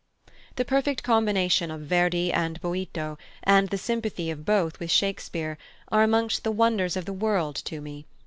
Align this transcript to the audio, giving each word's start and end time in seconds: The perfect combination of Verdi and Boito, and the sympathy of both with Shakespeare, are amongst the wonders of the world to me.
The 0.55 0.65
perfect 0.65 1.03
combination 1.03 1.69
of 1.69 1.81
Verdi 1.81 2.33
and 2.33 2.59
Boito, 2.59 3.19
and 3.43 3.69
the 3.69 3.77
sympathy 3.77 4.31
of 4.31 4.45
both 4.45 4.79
with 4.79 4.89
Shakespeare, 4.89 5.59
are 5.91 6.01
amongst 6.01 6.43
the 6.43 6.49
wonders 6.49 6.97
of 6.97 7.05
the 7.05 7.13
world 7.13 7.55
to 7.65 7.81
me. 7.81 8.07